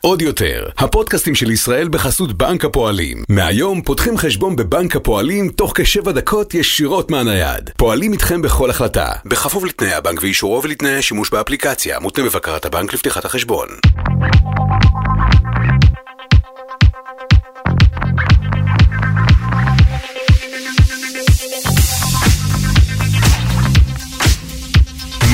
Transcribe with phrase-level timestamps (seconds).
[0.00, 3.24] עוד יותר, הפודקאסטים של ישראל בחסות בנק הפועלים.
[3.28, 7.70] מהיום פותחים חשבון בבנק הפועלים תוך כשבע דקות ישירות מהנייד.
[7.76, 13.24] פועלים איתכם בכל החלטה, בכפוף לתנאי הבנק ואישורו ולתנאי השימוש באפליקציה, מותנה בבקרת הבנק לפתיחת
[13.24, 13.68] החשבון.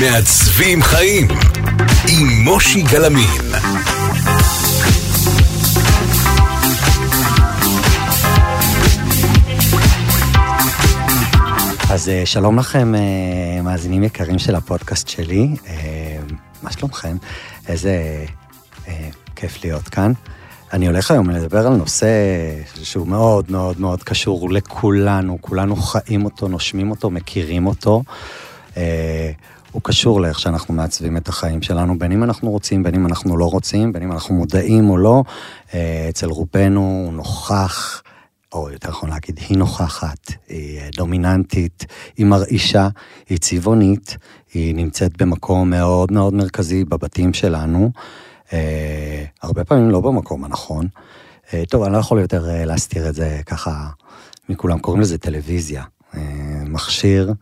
[0.01, 1.27] מעצבים חיים
[2.19, 3.41] עם מושי גלמין.
[11.89, 15.49] אז אה, שלום לכם, אה, מאזינים יקרים של הפודקאסט שלי.
[15.67, 16.17] אה,
[16.63, 17.17] מה שלומכם?
[17.67, 18.25] איזה
[19.35, 20.11] כיף להיות כאן.
[20.73, 22.07] אני הולך היום לדבר על נושא
[22.83, 28.03] שהוא מאוד מאוד מאוד קשור לכולנו, כולנו חיים אותו, נושמים אותו, מכירים אותו.
[29.71, 33.37] הוא קשור לאיך שאנחנו מעצבים את החיים שלנו, בין אם אנחנו רוצים, בין אם אנחנו
[33.37, 35.23] לא רוצים, בין אם אנחנו מודעים או לא.
[36.09, 38.03] אצל רובנו הוא נוכח.
[38.53, 41.85] או יותר נכון להגיד, היא נוכחת, היא אה, דומיננטית,
[42.17, 42.87] היא מרעישה,
[43.29, 44.17] היא צבעונית,
[44.53, 47.91] היא נמצאת במקום מאוד מאוד מרכזי בבתים שלנו,
[48.53, 50.87] אה, הרבה פעמים לא במקום הנכון.
[51.53, 53.89] אה, טוב, אני לא יכול יותר אה, להסתיר את זה ככה
[54.49, 55.83] מכולם, קוראים לזה טלוויזיה,
[56.15, 56.21] אה,
[56.65, 57.33] מכשיר אה,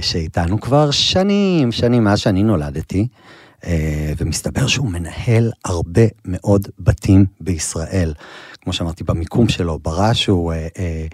[0.00, 3.06] שאיתנו כבר שנים, שנים מאז שאני נולדתי.
[3.66, 8.14] אה, ומסתבר שהוא מנהל הרבה מאוד בתים בישראל.
[8.62, 11.06] כמו שאמרתי, במיקום שלו, ברעש הוא אה, אה,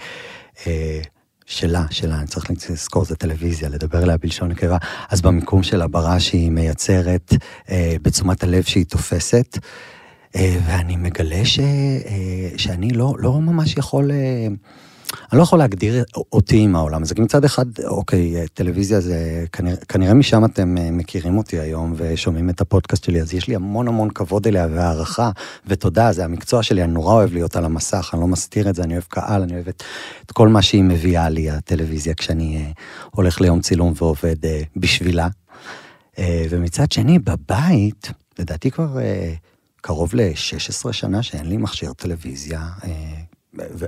[0.66, 1.00] אה,
[1.46, 4.76] שלה, שלה, אני צריך לזכור, זה טלוויזיה, לדבר אליה בלשון נקבה,
[5.10, 7.34] אז במיקום שלה, ברעש שהיא מייצרת,
[7.70, 9.58] אה, בתשומת הלב שהיא תופסת.
[10.36, 14.10] אה, ואני מגלה ש, אה, שאני לא, לא ממש יכול...
[14.10, 14.46] אה,
[15.32, 19.76] אני לא יכול להגדיר אותי עם העולם הזה, כי מצד אחד, אוקיי, טלוויזיה זה, כנראה,
[19.76, 23.88] כנראה משם אתם אה, מכירים אותי היום ושומעים את הפודקאסט שלי, אז יש לי המון
[23.88, 25.30] המון כבוד אליה והערכה
[25.66, 28.82] ותודה, זה המקצוע שלי, אני נורא אוהב להיות על המסך, אני לא מסתיר את זה,
[28.82, 29.82] אני אוהב קהל, אני אוהב את,
[30.26, 32.70] את כל מה שהיא מביאה לי, הטלוויזיה, כשאני אה,
[33.10, 35.28] הולך ליום צילום ועובד אה, בשבילה.
[36.18, 39.34] אה, ומצד שני, בבית, לדעתי כבר אה,
[39.80, 42.68] קרוב ל-16 שנה שאין לי מכשיר טלוויזיה.
[42.84, 43.19] אה,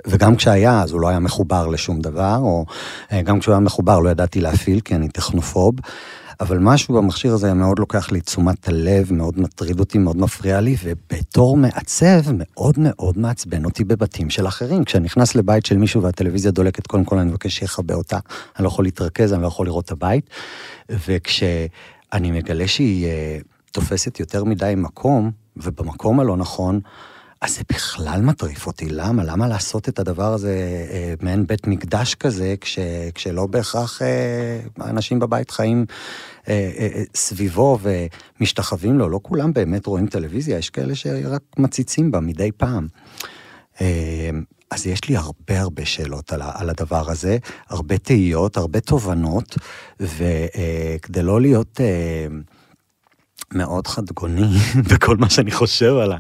[0.07, 2.65] וגם כשהיה, אז הוא לא היה מחובר לשום דבר, או
[3.13, 5.75] אה, גם כשהוא היה מחובר לא ידעתי להפעיל, כי אני טכנופוב.
[6.41, 10.77] אבל משהו במכשיר הזה מאוד לוקח לי תשומת הלב, מאוד מטריד אותי, מאוד מפריע לי,
[10.85, 14.85] ובתור מעצב, מאוד מאוד מעצבן אותי בבתים של אחרים.
[14.85, 18.19] כשאני נכנס לבית של מישהו והטלוויזיה דולקת, קודם כל אני מבקש שיכבה אותה.
[18.57, 20.31] אני לא יכול להתרכז, אני לא יכול לראות את הבית.
[20.89, 23.39] וכשאני מגלה שהיא אה,
[23.71, 26.81] תופסת יותר מדי מקום, ובמקום הלא נכון,
[27.43, 29.25] אז זה בכלל מטריף אותי, למה?
[29.25, 32.79] למה לעשות את הדבר הזה אה, מעין בית מקדש כזה, כש,
[33.15, 35.87] כשלא בהכרח אה, האנשים בבית חיים
[36.49, 39.09] אה, אה, אה, סביבו ומשתחווים לו?
[39.09, 42.89] לא כולם באמת רואים טלוויזיה, יש כאלה שרק מציצים בה מדי פעם.
[43.81, 44.31] אה,
[44.71, 47.39] אז יש לי הרבה הרבה שאלות על, על הדבר הזה,
[47.69, 49.59] הרבה תהיות, הרבה תובנות,
[50.01, 51.81] וכדי אה, לא להיות...
[51.81, 52.27] אה,
[53.55, 54.59] מאוד חדגוני
[54.91, 56.13] בכל מה שאני חושב על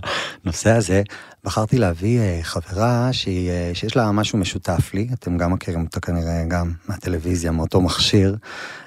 [0.44, 1.02] הנושא הזה,
[1.44, 6.00] בחרתי להביא אה, חברה שהיא, אה, שיש לה משהו משותף לי, אתם גם מכירים אותה
[6.00, 8.36] כנראה גם מהטלוויזיה, מאותו מכשיר,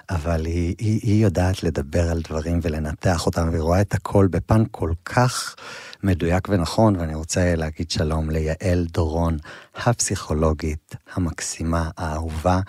[0.10, 4.64] אבל היא, היא, היא יודעת לדבר על דברים ולנתח אותם, והיא רואה את הכל בפן
[4.72, 5.56] כל כך
[6.04, 9.38] מדויק ונכון, ואני רוצה להגיד שלום ליעל דורון,
[9.76, 12.60] הפסיכולוגית המקסימה, האהובה.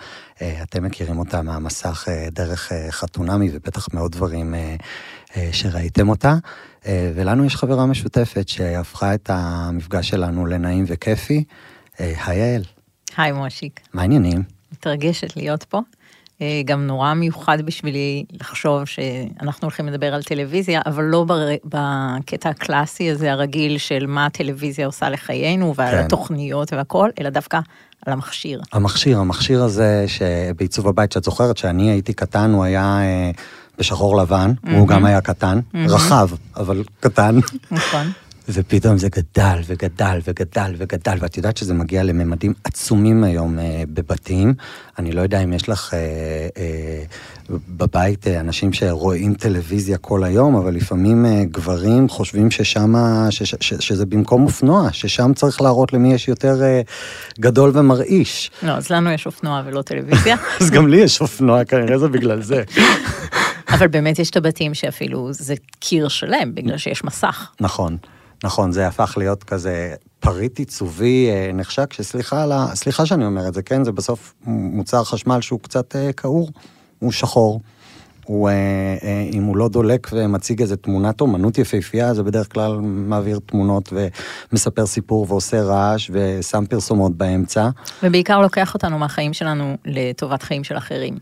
[0.41, 4.55] אה, אתם מכירים אותה מהמסך דרך חתונמי, ובטח מאוד דברים
[5.51, 6.35] שראיתם אותה.
[6.85, 11.43] ולנו יש חברה משותפת שהפכה את המפגש שלנו לנעים וכיפי.
[11.99, 12.63] היי יעל.
[13.17, 13.79] היי מושיק.
[13.93, 14.43] מה העניינים?
[14.71, 15.79] מתרגשת להיות פה.
[16.65, 21.25] גם נורא מיוחד בשבילי לחשוב שאנחנו הולכים לדבר על טלוויזיה, אבל לא
[21.65, 26.03] בקטע הקלאסי הזה הרגיל של מה הטלוויזיה עושה לחיינו ועל כן.
[26.05, 27.59] התוכניות והכל, אלא דווקא
[28.05, 28.61] על המכשיר.
[28.73, 32.99] המכשיר, המכשיר הזה שבעיצוב הבית, שאת זוכרת שאני הייתי קטן, הוא היה
[33.79, 34.71] בשחור לבן, mm-hmm.
[34.71, 35.77] הוא גם היה קטן, mm-hmm.
[35.89, 37.39] רחב, אבל קטן.
[37.71, 38.11] נכון.
[38.49, 44.53] ופתאום זה גדל וגדל וגדל וגדל, ואת יודעת שזה מגיע לממדים עצומים היום אה, בבתים.
[44.99, 45.99] אני לא יודע אם יש לך אה,
[46.57, 47.03] אה,
[47.69, 52.93] בבית אה, אנשים שרואים טלוויזיה כל היום, אבל לפעמים אה, גברים חושבים ששם,
[53.29, 56.81] ש, ש, ש, שזה במקום אופנוע, ששם צריך להראות למי יש יותר אה,
[57.39, 58.51] גדול ומרעיש.
[58.63, 60.35] לא, אז לנו יש אופנוע ולא טלוויזיה.
[60.61, 62.63] אז גם לי יש אופנוע, כנראה זה בגלל זה.
[63.69, 67.51] אבל באמת יש את הבתים שאפילו זה קיר שלם, בגלל שיש מסך.
[67.59, 67.97] נכון.
[68.43, 72.67] נכון, זה הפך להיות כזה פריט עיצובי אה, נחשק, שסליחה על ה...
[72.75, 73.83] סליחה שאני אומר את זה, כן?
[73.83, 76.49] זה בסוף מוצר חשמל שהוא קצת אה, כעור,
[76.99, 77.61] הוא שחור.
[78.27, 78.53] הוא, אה,
[79.03, 83.93] אה, אם הוא לא דולק ומציג איזה תמונת אומנות יפהפייה, זה בדרך כלל מעביר תמונות
[84.51, 87.69] ומספר סיפור ועושה רעש ושם פרסומות באמצע.
[88.03, 91.17] ובעיקר לוקח אותנו מהחיים שלנו לטובת חיים של אחרים.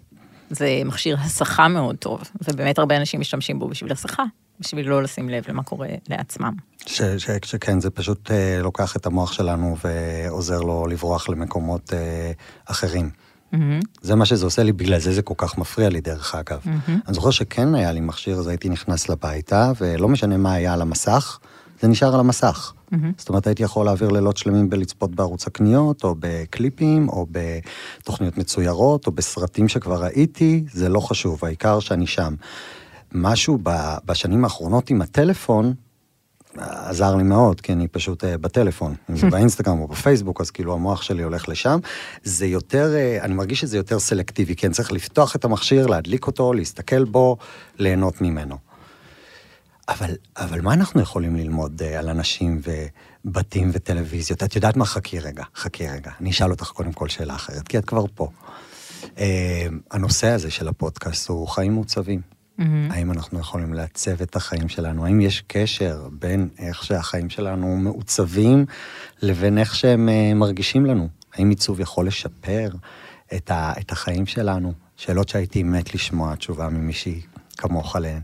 [0.49, 4.23] זה מכשיר הסחה מאוד טוב, ובאמת הרבה אנשים משתמשים בו בשביל הסחה,
[4.59, 6.53] בשביל לא לשים לב למה קורה לעצמם.
[6.85, 12.31] ש, ש, שכן, זה פשוט אה, לוקח את המוח שלנו ועוזר לו לברוח למקומות אה,
[12.65, 13.09] אחרים.
[13.53, 13.57] Mm-hmm.
[14.01, 16.59] זה מה שזה עושה לי, בגלל זה זה כל כך מפריע לי, דרך אגב.
[16.65, 16.91] Mm-hmm.
[17.07, 20.81] אני זוכר שכן היה לי מכשיר, אז הייתי נכנס לביתה, ולא משנה מה היה על
[20.81, 21.39] המסך,
[21.81, 22.73] זה נשאר על המסך.
[22.73, 22.95] Mm-hmm.
[23.17, 29.07] זאת אומרת, הייתי יכול להעביר לילות שלמים בלצפות בערוץ הקניות, או בקליפים, או בתוכניות מצוירות,
[29.07, 32.35] או בסרטים שכבר ראיתי, זה לא חשוב, העיקר שאני שם.
[33.11, 33.59] משהו
[34.05, 35.73] בשנים האחרונות עם הטלפון,
[36.57, 40.73] עזר לי מאוד, כי אני פשוט uh, בטלפון, אם זה באינסטגרם או בפייסבוק, אז כאילו
[40.73, 41.79] המוח שלי הולך לשם.
[42.23, 46.27] זה יותר, uh, אני מרגיש שזה יותר סלקטיבי, כי אני צריך לפתוח את המכשיר, להדליק
[46.27, 47.37] אותו, להסתכל בו,
[47.77, 48.57] ליהנות ממנו.
[49.89, 52.61] אבל, אבל מה אנחנו יכולים ללמוד uh, על אנשים
[53.25, 54.43] ובתים וטלוויזיות?
[54.43, 54.85] את יודעת מה?
[54.85, 56.11] חכי רגע, חכי רגע.
[56.21, 58.29] אני אשאל אותך קודם כל שאלה אחרת, כי את כבר פה.
[59.01, 59.19] Uh,
[59.91, 62.21] הנושא הזה של הפודקאסט הוא חיים מעוצבים.
[62.21, 62.63] Mm-hmm.
[62.89, 65.05] האם אנחנו יכולים לעצב את החיים שלנו?
[65.05, 68.65] האם יש קשר בין איך שהחיים שלנו מעוצבים
[69.21, 71.07] לבין איך שהם uh, מרגישים לנו?
[71.33, 72.69] האם עיצוב יכול לשפר
[73.35, 74.73] את, ה, את החיים שלנו?
[74.97, 77.21] שאלות שהייתי מת לשמוע תשובה ממישהי
[77.57, 78.21] כמוך עליהן.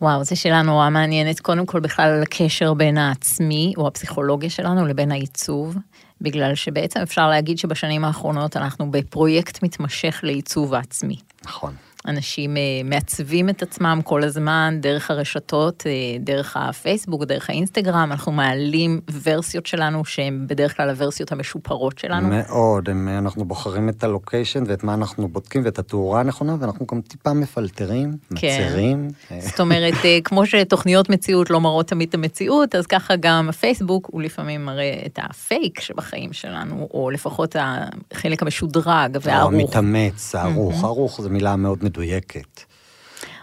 [0.00, 1.40] וואו, זו שאלה נורא מעניינת.
[1.40, 5.76] קודם כל בכלל על הקשר בין העצמי, או הפסיכולוגיה שלנו, לבין העיצוב,
[6.20, 11.16] בגלל שבעצם אפשר להגיד שבשנים האחרונות אנחנו בפרויקט מתמשך לעיצוב העצמי.
[11.44, 11.74] נכון.
[12.06, 18.32] אנשים אה, מעצבים את עצמם כל הזמן דרך הרשתות, אה, דרך הפייסבוק, דרך האינסטגרם, אנחנו
[18.32, 22.28] מעלים ורסיות שלנו שהן בדרך כלל הוורסיות המשופרות שלנו.
[22.28, 27.00] מאוד, הם, אנחנו בוחרים את הלוקיישן ואת מה אנחנו בודקים ואת התאורה הנכונה, ואנחנו גם
[27.00, 28.66] טיפה מפלטרים, כן.
[28.66, 29.08] מצרים.
[29.38, 34.08] זאת אומרת, אה, כמו שתוכניות מציאות לא מראות תמיד את המציאות, אז ככה גם הפייסבוק
[34.12, 39.52] הוא לפעמים מראה את הפייק שבחיים שלנו, או לפחות החלק המשודרג והערוך.
[39.52, 42.64] המתאמץ, הערוך, ערוך זו מילה מאוד מדויקת.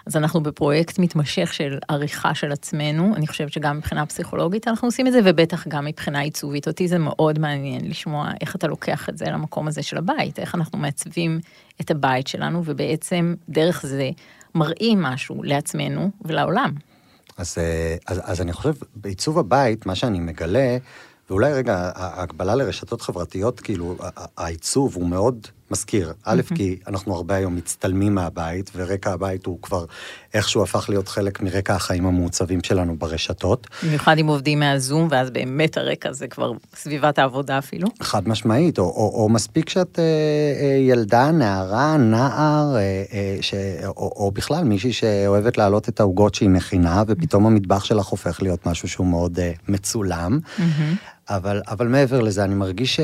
[0.06, 5.08] אז אנחנו בפרויקט מתמשך של עריכה של עצמנו, אני חושבת שגם מבחינה פסיכולוגית אנחנו עושים
[5.08, 6.68] את זה, ובטח גם מבחינה עיצובית.
[6.68, 10.56] אותי זה מאוד מעניין לשמוע איך אתה לוקח את זה למקום הזה של הבית, איך
[10.56, 11.40] אנחנו מעצבים
[11.82, 14.10] את הבית שלנו, ובעצם דרך זה
[14.56, 16.74] מראים משהו לעצמנו ולעולם.
[17.38, 20.78] אז, אה, אז, אז אני חושב, בעיצוב הבית, מה שאני מגלה,
[21.30, 23.96] ואולי רגע, ההקבלה לרשתות חברתיות, כאילו,
[24.38, 26.14] העיצוב הוא מאוד מזכיר.
[26.24, 29.86] א', כי אנחנו הרבה היום מצטלמים מהבית, ורקע הבית הוא כבר
[30.34, 33.68] איכשהו הפך להיות חלק מרקע החיים המעוצבים שלנו ברשתות.
[33.84, 37.88] במיוחד אם עובדים מהזום, ואז באמת הרקע זה כבר סביבת העבודה אפילו.
[38.02, 43.54] חד משמעית, או, או, או מספיק שאת אה, אה, ילדה, נערה, נער, אה, אה, ש,
[43.86, 48.66] או, או בכלל מישהי שאוהבת להעלות את העוגות שהיא מכינה, ופתאום המטבח שלך הופך להיות
[48.66, 50.40] משהו שהוא מאוד אה, מצולם.
[51.30, 53.00] אבל, אבל מעבר לזה, אני מרגיש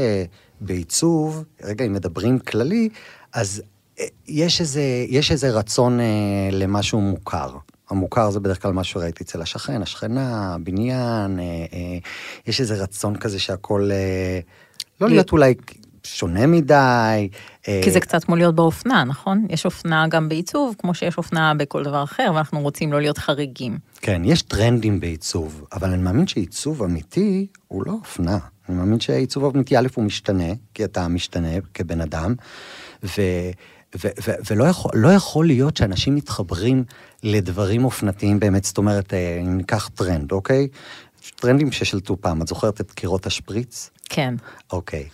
[0.64, 2.90] שבעיצוב, רגע, אם מדברים כללי,
[3.34, 3.62] אז
[4.00, 6.06] אה, יש איזה, יש איזה רצון אה,
[6.52, 7.58] למשהו מוכר.
[7.90, 11.44] המוכר זה בדרך כלל מה שראיתי אצל השכן, השכנה, הבניין, אה,
[11.74, 11.98] אה,
[12.48, 13.90] יש איזה רצון כזה שהכל...
[13.92, 14.40] אה,
[15.02, 15.54] לא להיות אולי
[16.04, 17.30] שונה מדי.
[17.68, 19.46] אה, כי זה קצת כמו להיות באופנה, נכון?
[19.50, 23.78] יש אופנה גם בעיצוב, כמו שיש אופנה בכל דבר אחר, ואנחנו רוצים לא להיות חריגים.
[24.02, 28.38] כן, יש טרנדים בעיצוב, אבל אני מאמין שעיצוב אמיתי הוא לא אופנה.
[28.70, 32.36] אני מאמין שעיצוב אמיתי, א', הוא משתנה, כי אתה משתנה כבן אדם,
[33.04, 33.22] ו...
[34.04, 36.84] ו- ו- ולא יכול, לא יכול להיות שאנשים מתחברים
[37.24, 40.68] לדברים אופנתיים באמת, זאת אומרת, אה, אם ניקח טרנד, אוקיי?
[41.36, 43.90] טרנדים ששלטו פעם, את זוכרת את קירות השפריץ?
[44.10, 44.36] כן.
[44.72, 45.10] אוקיי.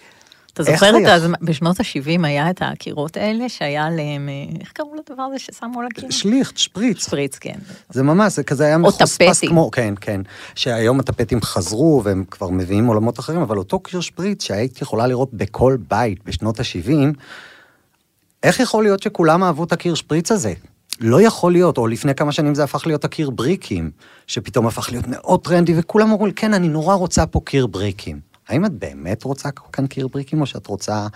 [0.62, 4.96] אתה זוכר את זה, בשנות ה-70 היה את הקירות האלה, שהיה עליהם, אה, איך קראו
[4.96, 6.10] לדבר הזה ששמו על הקיר?
[6.10, 7.06] שליכט, שפריץ.
[7.06, 7.60] שפריץ, כן.
[7.90, 10.22] זה ממש, זה כזה היה מחוספס כמו, כן, כן.
[10.56, 15.34] שהיום הטפטים חזרו והם כבר מביאים עולמות אחרים, אבל אותו קיר שפריץ שהיית יכולה לראות
[15.34, 16.92] בכל בית בשנות ה-70,
[18.44, 20.54] איך יכול להיות שכולם אהבו את הקיר שפריץ הזה?
[21.02, 23.92] לא יכול להיות, או לפני כמה שנים זה הפך להיות הקיר בריקים,
[24.28, 28.29] שפתאום הפך להיות מאוד טרנדי, וכולם אמרו לי, כן, אני נורא רוצה פה קיר בריקים.
[28.50, 31.08] האם את באמת רוצה כאן קיר בריקים, או שאת רוצה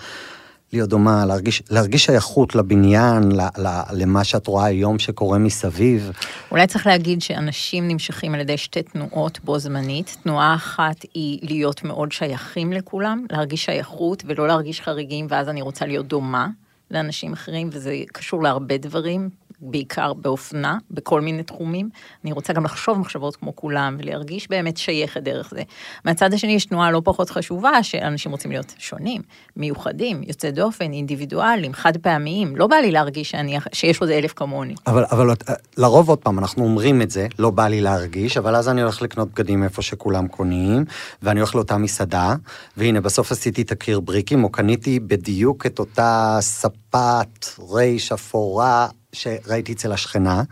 [0.74, 6.12] להיות דומה, להרגיש, להרגיש שייכות לבניין, ל, ל, למה שאת רואה היום שקורה מסביב?
[6.52, 10.18] אולי צריך להגיד שאנשים נמשכים על ידי שתי תנועות בו זמנית.
[10.24, 15.86] תנועה אחת היא להיות מאוד שייכים לכולם, להרגיש שייכות ולא להרגיש חריגים, ואז אני רוצה
[15.86, 16.48] להיות דומה
[16.92, 19.30] לאנשים אחרים, וזה קשור להרבה דברים,
[19.72, 21.90] בעיקר באופנה, בכל מיני תחומים.
[22.24, 25.62] אני רוצה גם לחשוב מחשבות כמו כולם ולהרגיש באמת שייכת דרך זה.
[26.06, 29.22] מהצד השני יש תנועה לא פחות חשובה, שאנשים רוצים להיות שונים,
[29.58, 32.56] מיוחדים, יוצאי דופן, אינדיבידואלים, חד פעמיים.
[32.56, 34.76] לא בא לי להרגיש שאני, שיש עוד אלף כמוני.
[34.88, 38.56] אבל, אבל אה, לרוב עוד פעם, אנחנו אומרים את זה, לא בא לי להרגיש, אבל
[38.56, 40.86] אז אני הולך לקנות בגדים איפה שכולם קונים,
[41.22, 42.36] ואני הולך לאותה מסעדה,
[42.78, 49.74] והנה, בסוף עשיתי את הקיר בריקים, או קניתי בדיוק את אותה ספת ריש אפורה שראיתי
[49.74, 50.44] אצל השכנה.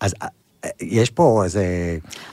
[0.00, 0.28] אז אה,
[0.80, 1.64] יש פה איזה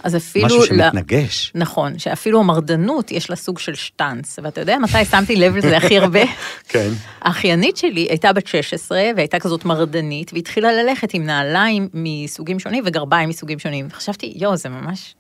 [0.03, 1.51] אז אפילו משהו שמתנגש.
[1.55, 1.62] לה...
[1.62, 5.97] נכון, שאפילו המרדנות יש לה סוג של שטאנץ, ואתה יודע מתי שמתי לב לזה הכי
[5.97, 6.23] הרבה?
[6.69, 6.89] כן.
[7.21, 13.29] האחיינית שלי הייתה בת 16 והייתה כזאת מרדנית, והתחילה ללכת עם נעליים מסוגים שונים וגרביים
[13.29, 13.88] מסוגים שונים.
[13.89, 15.15] וחשבתי, יואו, זה ממש,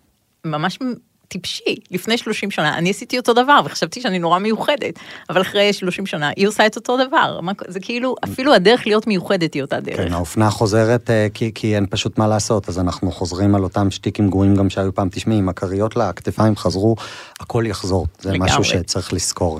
[0.45, 0.79] ממש
[1.33, 4.99] טיפשי, לפני 30 שנה, אני עשיתי אותו דבר וחשבתי שאני נורא מיוחדת,
[5.29, 9.53] אבל אחרי 30 שנה היא עושה את אותו דבר, זה כאילו, אפילו הדרך להיות מיוחדת
[9.53, 9.97] היא אותה דרך.
[9.97, 13.91] כן, האופנה חוזרת אה, כי, כי אין פשוט מה לעשות, אז אנחנו חוזרים על אותם
[13.91, 16.95] שטיקים גרועים גם שהיו פעם, תשמעי, עם הכריות לכתפיים חזרו,
[17.39, 18.49] הכל יחזור, זה לגמרי.
[18.49, 19.59] משהו שצריך לזכור.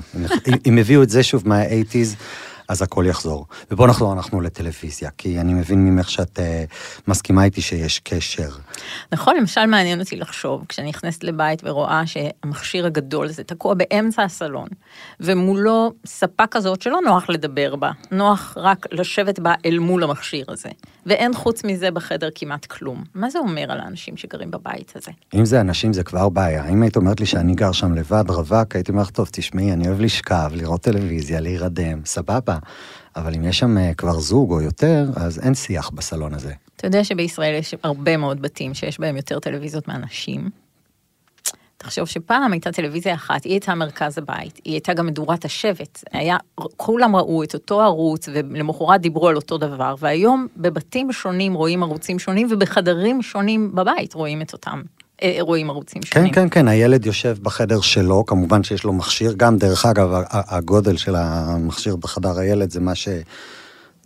[0.66, 2.16] אם הביאו את זה שוב מה-80's,
[2.68, 3.46] אז הכל יחזור.
[3.70, 6.42] ובוא נחזור אנחנו לטלוויזיה, כי אני מבין ממך שאת uh,
[7.08, 8.48] מסכימה איתי שיש קשר.
[9.12, 14.68] נכון, למשל מעניין אותי לחשוב, כשאני נכנסת לבית ורואה שהמכשיר הגדול הזה תקוע באמצע הסלון,
[15.20, 20.68] ומולו ספה כזאת שלא נוח לדבר בה, נוח רק לשבת בה אל מול המכשיר הזה,
[21.06, 23.04] ואין חוץ מזה בחדר כמעט כלום.
[23.14, 25.10] מה זה אומר על האנשים שגרים בבית הזה?
[25.34, 26.68] אם זה אנשים זה כבר בעיה.
[26.68, 30.00] אם היית אומרת לי שאני גר שם לבד, רווק, הייתי אומר, טוב, תשמעי, אני אוהב
[30.00, 32.58] לשכב, לראות טלוויזיה, להירדם, סבבה.
[33.16, 36.52] אבל אם יש שם אה, כבר זוג או יותר, אז אין שיח בסלון הזה.
[36.76, 40.50] אתה יודע שבישראל יש הרבה מאוד בתים שיש בהם יותר טלוויזיות מאנשים.
[41.76, 46.36] תחשוב שפעם הייתה טלוויזיה אחת, היא הייתה מרכז הבית, היא הייתה גם מדורת השבט, היה,
[46.76, 52.18] כולם ראו את אותו ערוץ ולמחרת דיברו על אותו דבר, והיום בבתים שונים רואים ערוצים
[52.18, 54.82] שונים ובחדרים שונים בבית רואים את אותם
[55.40, 56.32] רואים ערוצים כן, שונים.
[56.32, 60.96] כן, כן, כן, הילד יושב בחדר שלו, כמובן שיש לו מכשיר, גם דרך אגב, הגודל
[60.96, 63.08] של המכשיר בחדר הילד זה מה ש...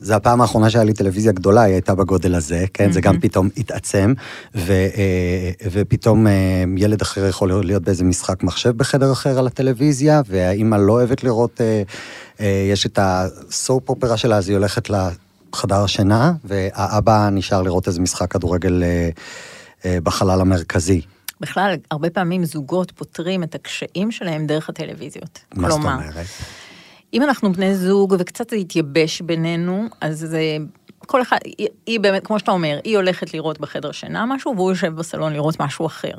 [0.01, 2.89] זה הפעם האחרונה שהיה לי טלוויזיה גדולה, היא הייתה בגודל הזה, כן?
[2.89, 2.93] Mm-hmm.
[2.93, 4.13] זה גם פתאום התעצם,
[4.55, 10.23] ו, אה, ופתאום אה, ילד אחר יכול להיות באיזה משחק מחשב בחדר אחר על הטלוויזיה,
[10.29, 11.61] והאימא לא אוהבת לראות,
[12.41, 18.33] יש את הסופ אופרה שלה, אז היא הולכת לחדר השינה, והאבא נשאר לראות איזה משחק
[18.33, 19.09] כדורגל אה,
[19.87, 21.01] בחלל המרכזי.
[21.41, 25.39] בכלל, הרבה פעמים זוגות פותרים את הקשיים שלהם דרך הטלוויזיות.
[25.55, 26.27] מה זאת אומרת?
[27.15, 30.57] אם אנחנו בני זוג וקצת זה התייבש בינינו, אז זה...
[31.07, 34.71] כל אחד, היא, היא באמת, כמו שאתה אומר, היא הולכת לראות בחדר שינה משהו, והוא
[34.71, 36.13] יושב בסלון לראות משהו אחר.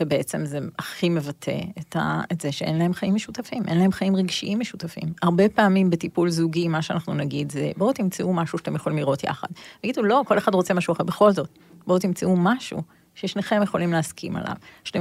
[0.00, 4.16] ובעצם זה הכי מבטא את, ה, את זה שאין להם חיים משותפים, אין להם חיים
[4.16, 5.12] רגשיים משותפים.
[5.22, 9.48] הרבה פעמים בטיפול זוגי, מה שאנחנו נגיד זה, בואו תמצאו משהו שאתם יכולים לראות יחד.
[9.84, 11.04] ויגידו, לא, כל אחד רוצה משהו אחר.
[11.04, 11.48] בכל זאת,
[11.90, 12.82] בואו תמצאו משהו
[13.14, 14.52] ששניכם יכולים להסכים עליו,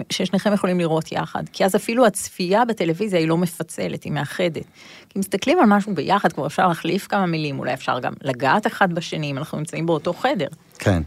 [0.10, 4.64] ששניכם יכולים לראות יחד, כי אז אפילו הצפייה בטלוויזיה היא לא מפצלת, היא מאחדת.
[5.10, 8.94] כי מסתכלים על משהו ביחד, כבר אפשר להחליף כמה מילים, אולי אפשר גם לגעת אחד
[8.94, 10.48] בשני, אם אנחנו נמצאים באותו חדר.
[10.80, 11.02] כן.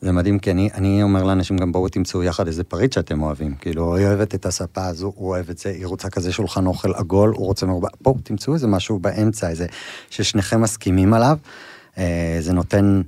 [0.00, 3.54] זה מדהים, כי אני, אני אומר לאנשים גם בואו תמצאו יחד איזה פריט שאתם אוהבים.
[3.54, 6.94] כאילו, היא אוהבת את הספה הזו, הוא אוהב את זה, היא רוצה כזה שולחן אוכל
[6.94, 7.88] עגול, הוא רוצה מרובע.
[8.00, 9.66] בואו תמצאו איזה משהו באמצע, איזה
[10.10, 11.38] ששניכם מסכימים עליו.
[11.98, 13.02] אה, זה נותן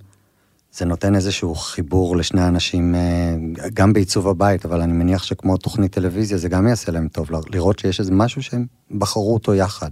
[0.77, 3.37] זה נותן איזשהו חיבור לשני אנשים, אה,
[3.75, 7.79] גם בעיצוב הבית, אבל אני מניח שכמו תוכנית טלוויזיה, זה גם יעשה להם טוב, לראות
[7.79, 8.67] שיש איזה משהו שהם
[8.99, 9.91] בחרו אותו יחד.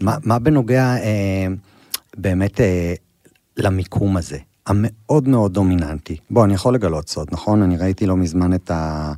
[0.00, 1.46] מה, מה בנוגע אה,
[2.16, 2.94] באמת אה,
[3.56, 6.16] למיקום הזה, המאוד מאוד דומיננטי?
[6.30, 7.62] בוא, אני יכול לגלות סוד, נכון?
[7.62, 9.12] אני ראיתי לא מזמן את, ה,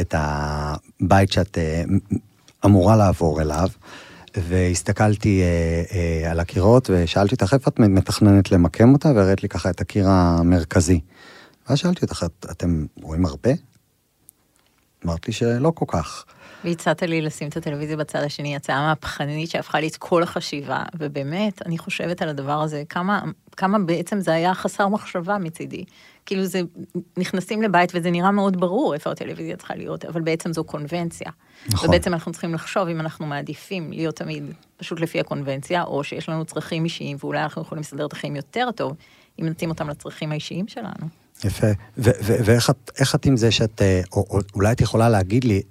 [0.00, 1.82] את הבית שאת אה,
[2.64, 3.68] אמורה לעבור אליו.
[4.36, 9.70] והסתכלתי אה, אה, על הקירות ושאלתי אותך איפה את מתכננת למקם אותה, והראית לי ככה
[9.70, 11.00] את הקיר המרכזי.
[11.68, 13.50] ואז שאלתי אותך, את, אתם רואים הרבה?
[15.04, 16.24] אמרת לי שלא כל כך.
[16.64, 21.66] והצעת לי לשים את הטלוויזיה בצד השני, הצעה מהפכנית שהפכה לי את כל החשיבה, ובאמת,
[21.66, 23.22] אני חושבת על הדבר הזה, כמה,
[23.56, 25.84] כמה בעצם זה היה חסר מחשבה מצידי.
[26.30, 26.62] כאילו זה,
[27.16, 31.30] נכנסים לבית וזה נראה מאוד ברור איפה הטלוויזיה צריכה להיות, אבל בעצם זו קונבנציה.
[31.68, 31.88] נכון.
[31.88, 34.44] ובעצם אנחנו צריכים לחשוב אם אנחנו מעדיפים להיות תמיד
[34.76, 38.68] פשוט לפי הקונבנציה, או שיש לנו צרכים אישיים, ואולי אנחנו יכולים לסדר את החיים יותר
[38.74, 38.92] טוב,
[39.40, 41.08] אם נתאים אותם לצרכים האישיים שלנו.
[41.44, 41.66] יפה.
[41.96, 45.62] ואיך את, את עם זה שאת, אה, או, או אולי את יכולה להגיד לי,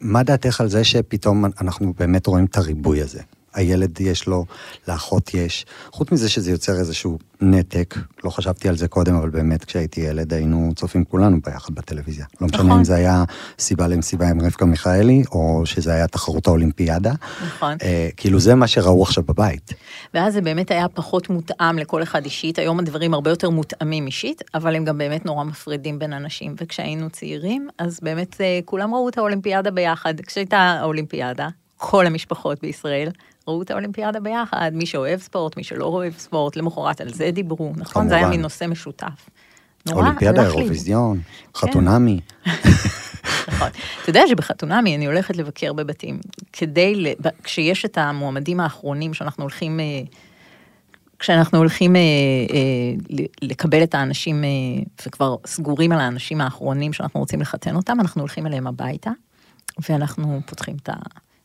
[0.00, 3.20] מה דעתך על זה שפתאום אנחנו באמת רואים את הריבוי הזה?
[3.54, 4.44] הילד יש לו,
[4.88, 5.66] לאחות יש.
[5.90, 7.94] חוץ מזה שזה יוצר איזשהו נתק,
[8.24, 12.24] לא חשבתי על זה קודם, אבל באמת כשהייתי ילד היינו צופים כולנו ביחד בטלוויזיה.
[12.40, 12.78] לא משנה נכון.
[12.78, 13.24] אם זה היה
[13.58, 17.12] סיבה למסיבה עם רבקה מיכאלי, או שזה היה תחרות האולימפיאדה.
[17.46, 17.76] נכון.
[17.82, 19.74] אה, כאילו זה מה שראו עכשיו בבית.
[20.14, 24.42] ואז זה באמת היה פחות מותאם לכל אחד אישית, היום הדברים הרבה יותר מותאמים אישית,
[24.54, 26.54] אבל הם גם באמת נורא מפרידים בין אנשים.
[26.60, 30.20] וכשהיינו צעירים, אז באמת אה, כולם ראו את האולימפיאדה ביחד.
[30.20, 33.08] כשהייתה האולימפיאדה, כל המשפחות בישראל
[33.48, 37.72] ראו את האולימפיאדה ביחד, מי שאוהב ספורט, מי שלא אוהב ספורט, למחרת על זה דיברו,
[37.76, 38.08] נכון?
[38.08, 38.36] זה היה כמובן.
[38.36, 39.28] מין נושא משותף.
[39.86, 40.42] נורא אולימפיאדה.
[40.42, 41.20] אירוויזיון,
[41.56, 42.20] חתונמי.
[43.48, 43.68] נכון.
[44.02, 46.20] אתה יודע שבחתונמי אני הולכת לבקר בבתים,
[46.52, 49.84] כדי, כשיש את המועמדים האחרונים שאנחנו הולכים, אה,
[51.18, 54.44] כשאנחנו הולכים אה, אה, לקבל את האנשים,
[55.06, 59.10] וכבר סגורים על האנשים האחרונים שאנחנו רוצים לחתן אותם, אנחנו הולכים אליהם הביתה,
[59.88, 60.92] ואנחנו פותחים את ה...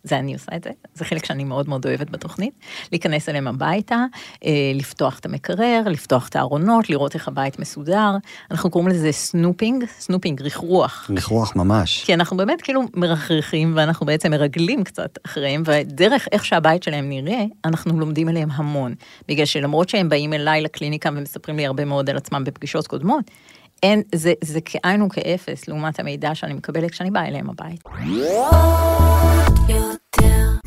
[0.08, 2.54] זה אני עושה את זה, זה חלק שאני מאוד מאוד אוהבת בתוכנית,
[2.92, 4.06] להיכנס אליהם הביתה,
[4.46, 8.12] אה, לפתוח את המקרר, לפתוח את הארונות, לראות איך הבית מסודר.
[8.52, 11.08] אנחנו קוראים לזה snooping, snooping, ריחרוח.
[11.10, 12.04] ניחוח ממש.
[12.06, 17.44] כי אנחנו באמת כאילו מרחרחים ואנחנו בעצם מרגלים קצת אחריהם, ודרך איך שהבית שלהם נראה,
[17.66, 18.96] אנחנו לומדים עליהם המון.
[19.28, 23.32] בגלל שלמרות שהם באים אליי לקליניקה ומספרים לי הרבה מאוד על עצמם בפגישות קודמות,
[23.84, 27.84] אין, זה, זה כאין וכאפס לעומת המידע שאני מקבלת כשאני באה אליהם הבית.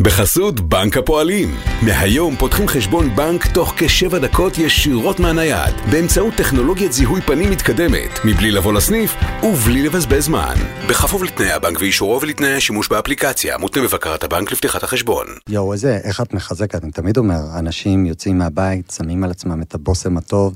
[0.02, 1.48] בחסות בנק הפועלים.
[1.82, 8.50] מהיום פותחים חשבון בנק תוך כשבע דקות ישירות מהנייד, באמצעות טכנולוגיית זיהוי פנים מתקדמת, מבלי
[8.50, 10.54] לבוא לסניף ובלי לבזבז זמן.
[10.88, 15.26] בכפוף לתנאי הבנק ואישורו ולתנאי השימוש באפליקציה, מותנה בבקרת הבנק לפתיחת החשבון.
[15.48, 16.84] יואו, איזה, איך את מחזקת?
[16.84, 20.54] אני תמיד אומר, אנשים יוצאים מהבית, שמים על עצמם את הבושם הטוב,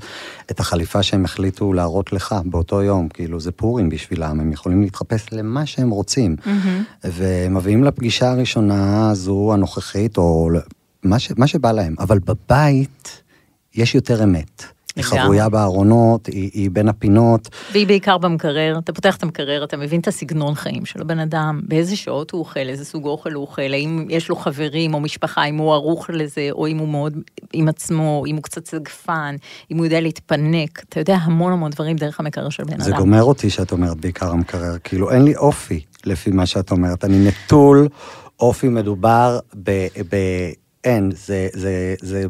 [0.51, 5.25] את החליפה שהם החליטו להראות לך באותו יום, כאילו זה פורים בשבילם, הם יכולים להתחפש
[5.31, 6.35] למה שהם רוצים.
[7.03, 10.49] ומביאים לפגישה הראשונה הזו, הנוכחית, או
[11.03, 11.95] מה, ש, מה שבא להם.
[11.99, 13.21] אבל בבית
[13.75, 14.63] יש יותר אמת.
[14.95, 15.05] היא.
[15.05, 17.49] חבויה בארונות, היא, היא בין הפינות.
[17.71, 21.61] והיא בעיקר במקרר, אתה פותח את המקרר, אתה מבין את הסגנון חיים של הבן אדם,
[21.63, 25.45] באיזה שעות הוא אוכל, איזה סוג אוכל הוא אוכל, האם יש לו חברים או משפחה,
[25.45, 27.17] אם הוא ערוך לזה, או אם הוא מאוד
[27.53, 29.35] עם עצמו, אם הוא קצת סגפן,
[29.71, 32.99] אם הוא יודע להתפנק, אתה יודע המון המון דברים דרך המקרר של בן זה אדם.
[32.99, 37.27] גומר אותי שאת אומרת בעיקר המקרר, כאילו אין לי אופי לפי מה שאת אומרת, אני
[37.27, 37.87] נטול
[38.39, 39.87] אופי מדובר ב...
[40.09, 40.15] ב
[40.83, 42.25] אין, זה, זה, זה,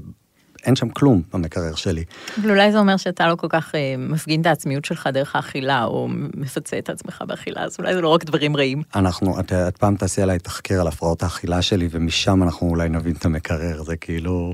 [0.65, 2.03] אין שם כלום במקרר שלי.
[2.41, 5.83] אבל אולי זה אומר שאתה לא כל כך אה, מפגין את העצמיות שלך דרך האכילה,
[5.83, 6.07] או
[6.37, 8.81] מפצה את עצמך באכילה, אז אולי זה לא רק דברים רעים.
[8.95, 13.13] אנחנו, את, את פעם תעשי עליי תחקיר על הפרעות האכילה שלי, ומשם אנחנו אולי נבין
[13.15, 14.53] את המקרר, זה כאילו...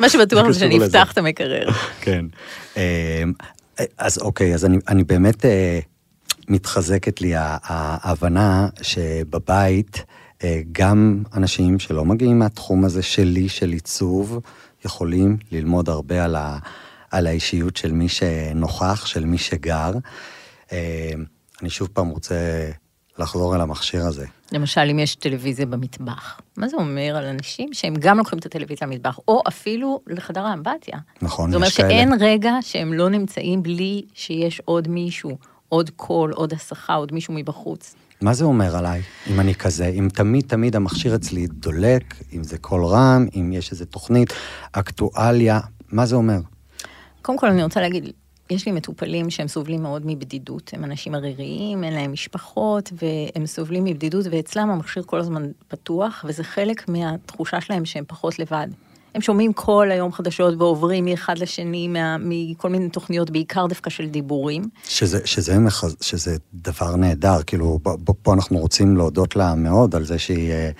[0.00, 0.86] מה שבטוח זה שאני.
[0.86, 1.68] אפתח את המקרר.
[2.00, 2.24] כן.
[2.76, 3.22] אה,
[3.98, 5.78] אז אוקיי, אז אני, אני באמת אה,
[6.48, 10.04] מתחזקת לי ההבנה שבבית
[10.44, 14.40] אה, גם אנשים שלא מגיעים מהתחום הזה שלי, של עיצוב,
[14.84, 16.58] יכולים ללמוד הרבה על, ה,
[17.10, 19.92] על האישיות של מי שנוכח, של מי שגר.
[20.72, 21.10] אה,
[21.62, 22.70] אני שוב פעם רוצה
[23.18, 24.26] לחזור אל המכשיר הזה.
[24.52, 28.88] למשל, אם יש טלוויזיה במטבח, מה זה אומר על אנשים שהם גם לוקחים את הטלוויזיה
[28.88, 30.98] למטבח, או אפילו לחדר האמבטיה?
[31.22, 31.70] נכון, יש כאלה.
[31.70, 35.38] שאין רגע שהם לא נמצאים בלי שיש עוד מישהו,
[35.68, 37.94] עוד קול, עוד הסחה, עוד מישהו מבחוץ.
[38.20, 39.86] מה זה אומר עליי, אם אני כזה?
[39.86, 44.32] אם תמיד תמיד המכשיר אצלי דולק, אם זה קול רם, אם יש איזו תוכנית,
[44.72, 46.38] אקטואליה, מה זה אומר?
[47.22, 48.12] קודם כל אני רוצה להגיד,
[48.50, 53.84] יש לי מטופלים שהם סובלים מאוד מבדידות, הם אנשים עריריים, אין להם משפחות, והם סובלים
[53.84, 58.68] מבדידות, ואצלם המכשיר כל הזמן פתוח, וזה חלק מהתחושה שלהם שהם פחות לבד.
[59.18, 64.06] הם שומעים כל היום חדשות ועוברים מאחד לשני, מה, מכל מיני תוכניות, בעיקר דווקא של
[64.06, 64.62] דיבורים.
[64.84, 65.96] שזה, שזה, מחז...
[66.00, 70.70] שזה דבר נהדר, כאילו, ב- פה אנחנו רוצים להודות לה מאוד על זה שהיא אה,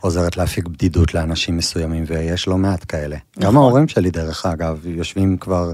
[0.00, 3.16] עוזרת להפיק בדידות לאנשים מסוימים, ויש לא מעט כאלה.
[3.36, 3.46] נכון.
[3.46, 3.56] גם.
[3.56, 5.72] ההורים שלי, דרך אגב, יושבים כבר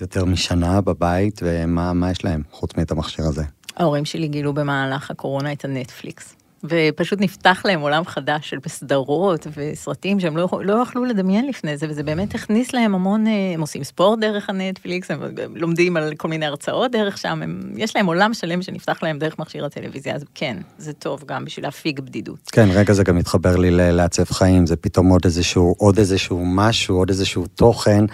[0.00, 3.42] יותר משנה בבית, ומה מה יש להם, חוץ מאת המכשיר הזה?
[3.76, 6.34] ההורים שלי גילו במהלך הקורונה את הנטפליקס.
[6.64, 11.86] ופשוט נפתח להם עולם חדש של סדרות וסרטים שהם לא, לא יכלו לדמיין לפני זה,
[11.88, 15.20] וזה באמת הכניס להם המון, אה, הם עושים ספורט דרך הנטפליקס, הם
[15.54, 19.38] לומדים על כל מיני הרצאות דרך שם, הם, יש להם עולם שלם שנפתח להם דרך
[19.38, 22.50] מכשיר הטלוויזיה, אז כן, זה טוב גם בשביל להפיג בדידות.
[22.52, 26.96] כן, רגע זה גם מתחבר לי לעצב חיים, זה פתאום עוד איזשהו, עוד איזשהו משהו,
[26.96, 28.04] עוד איזשהו תוכן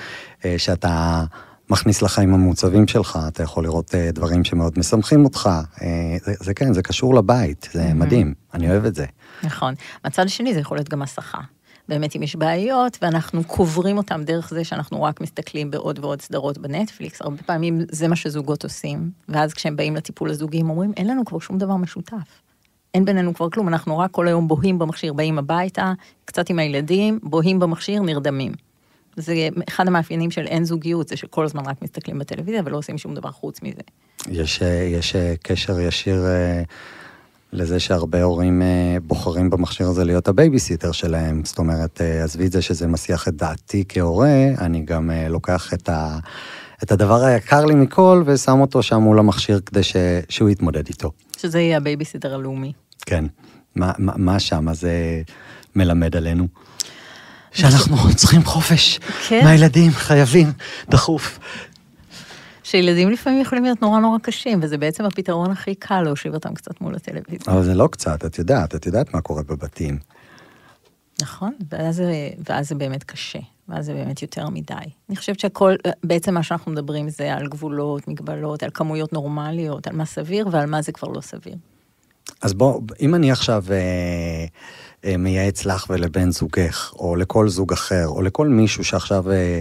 [0.45, 1.25] אה, שאתה
[1.71, 5.51] מכניס לחיים המעוצבים שלך, אתה יכול לראות אה, דברים שמאוד משמחים אותך.
[5.83, 9.07] אה, זה, זה כן, זה קשור לבית, זה מדהים, אני אוהב את זה.
[9.43, 9.75] נכון.
[10.05, 11.41] מהצד השני זה יכול להיות גם הסחה.
[11.89, 16.59] באמת אם יש בעיות ואנחנו קוברים אותם דרך זה שאנחנו רק מסתכלים בעוד ועוד סדרות
[16.59, 21.07] בנטפליקס, הרבה פעמים זה מה שזוגות עושים, ואז כשהם באים לטיפול הזוגי הם אומרים, אין
[21.07, 22.43] לנו כבר שום דבר משותף.
[22.95, 25.93] אין בינינו כבר כלום, אנחנו רק כל היום בוהים במכשיר, באים הביתה,
[26.25, 28.53] קצת עם הילדים, בוהים במכשיר, נרדמים.
[29.17, 33.15] זה אחד המאפיינים של אין זוגיות, זה שכל הזמן רק מסתכלים בטלוויזיה ולא עושים שום
[33.15, 33.81] דבר חוץ מזה.
[34.29, 36.63] יש, אה, יש אה, קשר ישיר אה,
[37.53, 38.63] לזה שהרבה הורים
[39.03, 41.45] בוחרים במכשיר הזה להיות הבייביסיטר שלהם.
[41.45, 46.19] זאת אומרת, עזבי את זה שזה מסיח את דעתי כהורה, אני גם לוקח את, ה,
[46.83, 49.97] את הדבר היקר לי מכל ושם אותו שם מול המכשיר כדי ש,
[50.29, 51.11] שהוא יתמודד איתו.
[51.37, 52.73] שזה יהיה הבייביסיטר הלאומי.
[53.07, 53.25] כן.
[53.77, 55.23] מה, מה, מה שם זה
[55.75, 56.47] מלמד עלינו?
[57.57, 59.45] שאנחנו צריכים חופש כן.
[59.45, 60.53] מהילדים, חייבים,
[60.91, 61.39] דחוף.
[62.63, 66.81] שילדים לפעמים יכולים להיות נורא נורא קשים, וזה בעצם הפתרון הכי קל להושיב אותם קצת
[66.81, 67.53] מול הטלוויזיה.
[67.53, 69.99] אבל זה לא קצת, את יודעת, את יודעת מה קורה בבתים.
[71.23, 72.03] נכון, ואז
[72.49, 73.39] ואז זה באמת קשה,
[73.69, 74.75] ואז זה באמת יותר מדי.
[75.09, 79.97] אני חושבת שהכל, בעצם מה שאנחנו מדברים זה על גבולות, מגבלות, על כמויות נורמליות, על
[79.97, 81.55] מה סביר ועל מה זה כבר לא סביר.
[82.43, 84.45] אז בוא, אם אני עכשיו אה,
[85.05, 89.61] אה, מייעץ לך ולבן זוגך, או לכל זוג אחר, או לכל מישהו שעכשיו אה,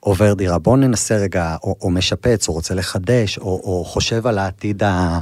[0.00, 4.38] עובר דירה, בואו ננסה רגע, או, או משפץ, או רוצה לחדש, או, או חושב על
[4.38, 5.20] העתיד ה...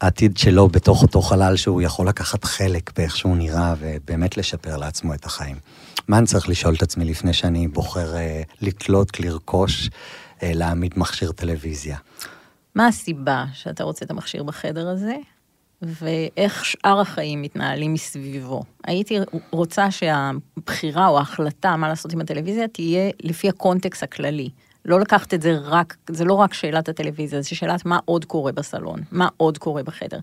[0.00, 5.14] העתיד שלו בתוך אותו חלל שהוא יכול לקחת חלק באיך שהוא נראה ובאמת לשפר לעצמו
[5.14, 5.56] את החיים.
[6.08, 9.90] מה אני צריך לשאול את עצמי לפני שאני בוחר אה, לקלוט, לרכוש,
[10.42, 11.96] אה, להעמיד מכשיר טלוויזיה?
[12.74, 15.16] מה הסיבה שאתה רוצה את המכשיר בחדר הזה?
[15.82, 18.62] ואיך שאר החיים מתנהלים מסביבו.
[18.84, 19.18] הייתי
[19.50, 24.50] רוצה שהבחירה או ההחלטה מה לעשות עם הטלוויזיה תהיה לפי הקונטקסט הכללי.
[24.84, 28.52] לא לקחת את זה רק, זה לא רק שאלת הטלוויזיה, זה שאלת מה עוד קורה
[28.52, 30.18] בסלון, מה עוד קורה בחדר.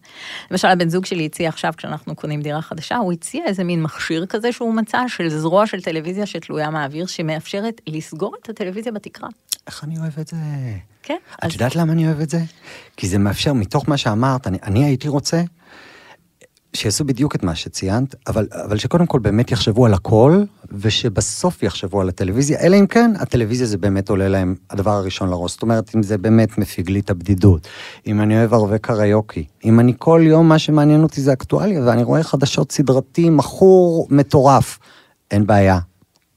[0.52, 4.26] למשל, הבן זוג שלי הציע עכשיו, כשאנחנו קונים דירה חדשה, הוא הציע איזה מין מכשיר
[4.26, 9.30] כזה שהוא מצא, של זרוע של טלוויזיה שתלויה מהאוויר, שמאפשרת לסגור את הטלוויזיה בתקרה.
[9.68, 10.36] איך אני אוהב את זה?
[11.10, 11.18] כן.
[11.40, 11.54] את אז...
[11.54, 12.40] יודעת למה אני אוהב את זה?
[12.98, 15.42] כי זה מאפשר, מתוך מה שאמרת, אני, אני הייתי רוצה
[16.74, 22.02] שיעשו בדיוק את מה שציינת, אבל, אבל שקודם כל באמת יחשבו על הכל, ושבסוף יחשבו
[22.02, 25.52] על הטלוויזיה, אלא אם כן, הטלוויזיה זה באמת עולה להם הדבר הראשון לראש.
[25.52, 27.68] זאת אומרת, אם זה באמת מפיג לי את הבדידות,
[28.08, 32.04] אם אני אוהב ערבי קריוקי, אם אני כל יום, מה שמעניין אותי זה אקטואליה, ואני
[32.04, 34.80] רואה חדשות סדרתי, מכור, מטורף,
[35.32, 35.80] אין בעיה.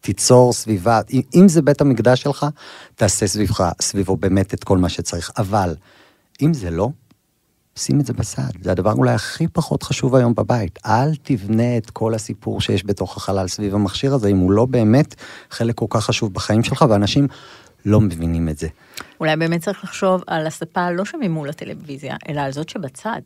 [0.03, 1.01] תיצור סביבה,
[1.35, 2.47] אם זה בית המקדש שלך,
[2.95, 5.31] תעשה סביבך, סביבו באמת את כל מה שצריך.
[5.39, 5.75] אבל
[6.43, 6.89] אם זה לא,
[7.77, 8.51] שים את זה בצד.
[8.63, 10.79] זה הדבר אולי הכי פחות חשוב היום בבית.
[10.87, 15.15] אל תבנה את כל הסיפור שיש בתוך החלל סביב המכשיר הזה, אם הוא לא באמת
[15.51, 17.29] חלק כל כך חשוב בחיים שלך, ואנשים
[17.87, 18.69] לא מבינים את זה.
[19.21, 23.21] אולי באמת צריך לחשוב על הספה לא שממול הטלוויזיה, אלא על זאת שבצד.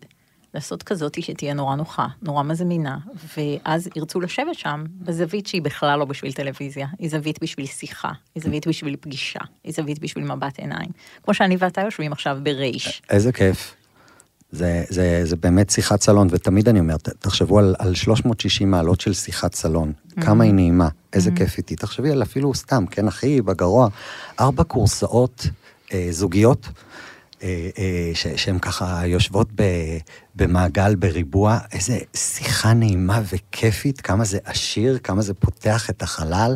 [0.56, 2.98] לעשות כזאת שתהיה נורא נוחה, נורא מזמינה,
[3.36, 8.42] ואז ירצו לשבת שם בזווית שהיא בכלל לא בשביל טלוויזיה, היא זווית בשביל שיחה, היא
[8.42, 10.90] זווית בשביל פגישה, היא זווית בשביל מבט עיניים.
[11.24, 13.02] כמו שאני ואתה יושבים עכשיו ברייש.
[13.10, 13.74] איזה כיף.
[14.50, 19.12] זה, זה, זה באמת שיחת סלון, ותמיד אני אומר, תחשבו על, על 360 מעלות של
[19.12, 20.22] שיחת סלון, mm-hmm.
[20.22, 21.36] כמה היא נעימה, איזה mm-hmm.
[21.36, 21.76] כיף איתי.
[21.76, 23.88] תחשבי על אפילו סתם, כן, אחי, בגרוע,
[24.40, 25.46] ארבע קורסאות
[25.92, 26.68] אה, זוגיות,
[28.14, 29.62] שהן ככה יושבות ב,
[30.34, 36.54] במעגל, בריבוע, איזה שיחה נעימה וכיפית, כמה זה עשיר, כמה זה פותח את החלל.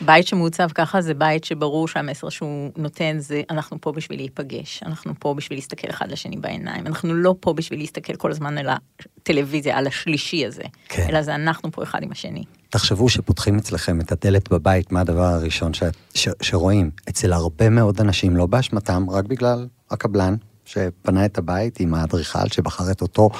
[0.00, 5.12] בית שמעוצב ככה זה בית שברור שהמסר שהוא נותן זה אנחנו פה בשביל להיפגש, אנחנו
[5.18, 9.78] פה בשביל להסתכל אחד לשני בעיניים, אנחנו לא פה בשביל להסתכל כל הזמן על הטלוויזיה,
[9.78, 11.06] על השלישי הזה, כן.
[11.08, 12.44] אלא זה אנחנו פה אחד עם השני.
[12.70, 15.82] תחשבו שפותחים אצלכם את הדלת בבית, מה הדבר הראשון ש,
[16.14, 16.90] ש, שרואים?
[17.08, 20.36] אצל הרבה מאוד אנשים, לא באשמתם, רק בגלל הקבלן,
[20.68, 23.30] שפנה את הבית עם האדריכל שבחר את אותו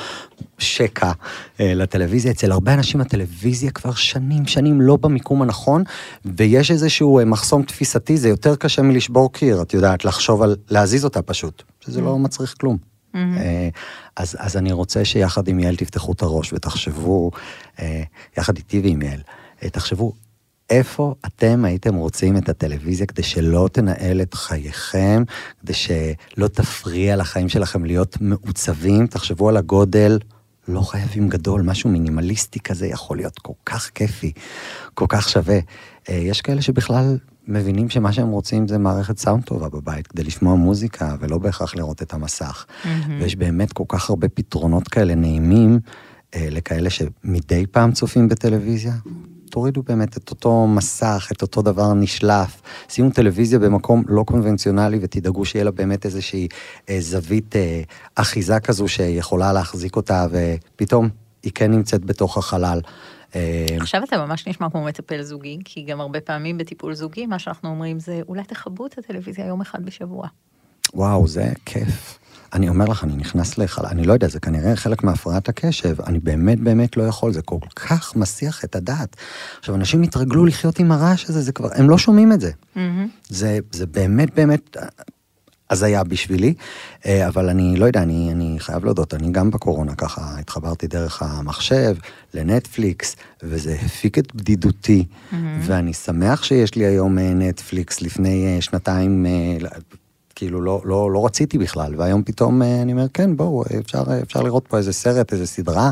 [0.58, 1.12] שקע
[1.60, 2.32] אה, לטלוויזיה.
[2.32, 5.82] אצל הרבה אנשים הטלוויזיה כבר שנים, שנים לא במיקום הנכון,
[6.24, 11.04] ויש איזשהו אה, מחסום תפיסתי, זה יותר קשה מלשבור קיר, את יודעת, לחשוב על להזיז
[11.04, 12.18] אותה פשוט, שזה לא mm-hmm.
[12.18, 12.76] מצריך כלום.
[13.14, 13.18] Mm-hmm.
[14.16, 17.30] אז, אז אני רוצה שיחד עם יעל תפתחו את הראש ותחשבו,
[18.36, 19.20] יחד איתי ועם יעל,
[19.60, 20.12] תחשבו
[20.70, 25.22] איפה אתם הייתם רוצים את הטלוויזיה כדי שלא תנהל את חייכם,
[25.60, 29.06] כדי שלא תפריע לחיים שלכם להיות מעוצבים?
[29.06, 30.18] תחשבו על הגודל,
[30.68, 34.32] לא חייבים גדול, משהו מינימליסטי כזה יכול להיות כל כך כיפי,
[34.94, 35.58] כל כך שווה.
[36.08, 40.54] אה, יש כאלה שבכלל מבינים שמה שהם רוצים זה מערכת סאונד טובה בבית, כדי לשמוע
[40.54, 42.66] מוזיקה ולא בהכרח לראות את המסך.
[42.68, 42.86] Mm-hmm.
[43.20, 45.80] ויש באמת כל כך הרבה פתרונות כאלה נעימים
[46.34, 48.92] אה, לכאלה שמדי פעם צופים בטלוויזיה.
[49.48, 55.44] תורידו באמת את אותו מסך, את אותו דבר נשלף, שימו טלוויזיה במקום לא קונבנציונלי ותדאגו
[55.44, 56.48] שיהיה לה באמת איזושהי
[56.90, 57.82] אה, זווית אה,
[58.14, 61.08] אחיזה כזו שיכולה להחזיק אותה, ופתאום
[61.42, 62.80] היא כן נמצאת בתוך החלל.
[63.36, 67.38] אה, עכשיו אתה ממש נשמע כמו מטפל זוגי, כי גם הרבה פעמים בטיפול זוגי, מה
[67.38, 70.28] שאנחנו אומרים זה, אולי תכבו את הטלוויזיה יום אחד בשבוע.
[70.94, 72.18] וואו, זה כיף.
[72.52, 73.86] אני אומר לך, אני נכנס לחל...
[73.86, 77.58] אני לא יודע, זה כנראה חלק מהפרעת הקשב, אני באמת באמת לא יכול, זה כל
[77.76, 79.16] כך מסיח את הדעת.
[79.58, 82.50] עכשיו, אנשים התרגלו לחיות עם הרעש הזה, זה כבר, הם לא שומעים את זה.
[82.50, 82.78] Mm-hmm.
[83.28, 84.76] זה, זה באמת באמת
[85.70, 86.54] הזיה בשבילי,
[87.06, 91.22] אה, אבל אני לא יודע, אני, אני חייב להודות, אני גם בקורונה ככה התחברתי דרך
[91.22, 91.96] המחשב
[92.34, 95.34] לנטפליקס, וזה הפיק את בדידותי, mm-hmm.
[95.60, 99.26] ואני שמח שיש לי היום אה, נטפליקס לפני אה, שנתיים.
[100.38, 104.66] כאילו לא, לא, לא רציתי בכלל, והיום פתאום אני אומר, כן, בואו, אפשר, אפשר לראות
[104.68, 105.90] פה איזה סרט, איזה סדרה.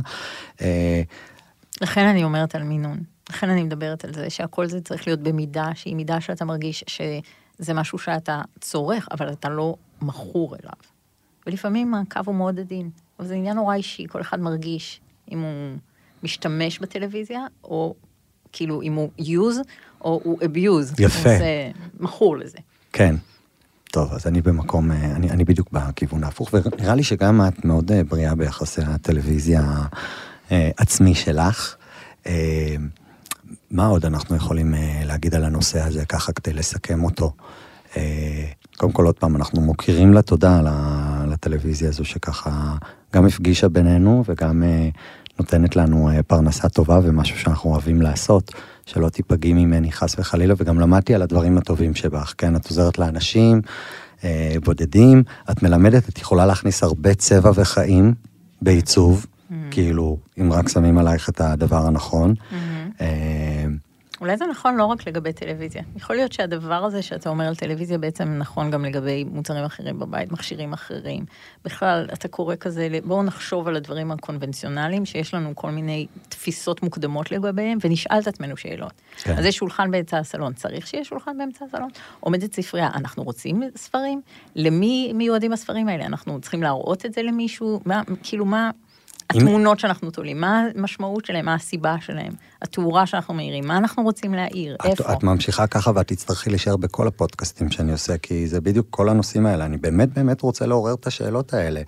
[1.80, 2.98] לכן אני אומרת על מינון.
[3.30, 7.74] לכן אני מדברת על זה שהכל זה צריך להיות במידה שהיא מידה שאתה מרגיש שזה
[7.74, 10.72] משהו שאתה צורך, אבל אתה לא מכור אליו.
[11.46, 15.00] ולפעמים הקו הוא מאוד עדין, אבל זה עניין נורא אישי, כל אחד מרגיש
[15.32, 15.76] אם הוא
[16.22, 17.94] משתמש בטלוויזיה, או
[18.52, 19.62] כאילו אם הוא use,
[20.00, 20.94] או הוא abuse.
[20.98, 21.38] יפה.
[21.38, 22.58] זה מכור לזה.
[22.92, 23.16] כן.
[23.96, 28.04] טוב, אז אני במקום, אני, אני בדיוק בכיוון ההפוך, ונראה לי שגם את מאוד אה,
[28.04, 29.62] בריאה ביחסי הטלוויזיה
[30.52, 31.76] אה, עצמי שלך.
[32.26, 32.76] אה,
[33.70, 37.32] מה עוד אנחנו יכולים אה, להגיד על הנושא הזה ככה כדי לסכם אותו?
[37.96, 38.44] אה,
[38.76, 40.60] קודם כל, עוד פעם, אנחנו מוקירים לה תודה
[41.26, 42.76] לטלוויזיה הזו שככה
[43.14, 44.88] גם הפגישה בינינו וגם אה,
[45.38, 48.52] נותנת לנו פרנסה טובה ומשהו שאנחנו אוהבים לעשות,
[48.86, 52.56] שלא תיפגעי ממני חס וחלילה, וגם למדתי על הדברים הטובים שבך, כן?
[52.56, 53.60] את עוזרת לאנשים
[54.64, 58.14] בודדים, את מלמדת, את יכולה להכניס הרבה צבע וחיים
[58.62, 59.54] בעיצוב, mm-hmm.
[59.70, 62.34] כאילו, אם רק שמים עלייך את הדבר הנכון.
[62.34, 62.54] Mm-hmm.
[63.00, 63.66] אה,
[64.20, 65.82] אולי זה נכון לא רק לגבי טלוויזיה.
[65.96, 70.32] יכול להיות שהדבר הזה שאתה אומר על טלוויזיה בעצם נכון גם לגבי מוצרים אחרים בבית,
[70.32, 71.24] מכשירים אחרים.
[71.64, 77.30] בכלל, אתה קורא כזה, בואו נחשוב על הדברים הקונבנציונליים, שיש לנו כל מיני תפיסות מוקדמות
[77.30, 78.92] לגביהם, ונשאל את עצמנו שאלות.
[79.16, 79.38] כן.
[79.38, 81.88] אז יש שולחן באמצע הסלון, צריך שיהיה שולחן באמצע הסלון?
[82.20, 84.20] עומדת ספרייה, אנחנו רוצים ספרים?
[84.56, 86.06] למי מיועדים הספרים האלה?
[86.06, 87.80] אנחנו צריכים להראות את זה למישהו?
[87.84, 88.70] מה, כאילו מה...
[89.30, 94.34] התמונות שאנחנו תולים, מה המשמעות שלהם, מה הסיבה שלהם, התאורה שאנחנו מאירים, מה אנחנו רוצים
[94.34, 95.12] להעיר, את, איפה.
[95.12, 99.46] את ממשיכה ככה ואת תצטרכי להישאר בכל הפודקאסטים שאני עושה, כי זה בדיוק כל הנושאים
[99.46, 99.64] האלה.
[99.66, 101.82] אני באמת באמת רוצה לעורר את השאלות האלה.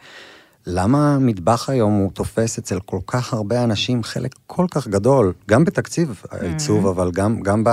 [0.66, 5.64] למה המטבח היום הוא תופס אצל כל כך הרבה אנשים חלק כל כך גדול, גם
[5.64, 6.90] בתקציב העיצוב, mm-hmm.
[6.90, 7.64] אבל גם, גם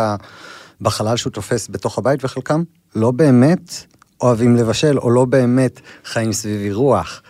[0.82, 2.63] בחלל שהוא תופס בתוך הבית, וחלקם
[2.95, 3.73] לא באמת
[4.21, 7.21] אוהבים לבשל, או לא באמת חיים סביב אירוח.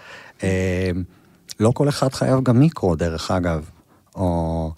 [1.60, 3.70] לא כל אחד חייב גם מיקרו, דרך אגב,
[4.16, 4.72] או